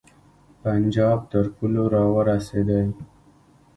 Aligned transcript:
پنجاب 0.63 1.19
تر 1.31 1.45
پولو 1.55 1.85
را 1.93 2.03
ورسېدی. 2.15 2.83